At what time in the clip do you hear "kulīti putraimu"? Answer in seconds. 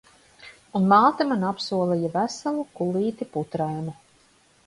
2.79-3.95